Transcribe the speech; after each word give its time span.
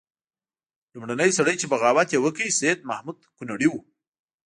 لومړنی 0.93 1.29
سړی 1.37 1.55
چې 1.61 1.65
بغاوت 1.71 2.07
یې 2.11 2.19
وکړ 2.21 2.47
سید 2.59 2.79
محمود 2.89 3.17
کنړی 3.37 3.67
وو. 3.69 3.81